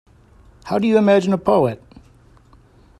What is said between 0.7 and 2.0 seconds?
do you imagine a poet?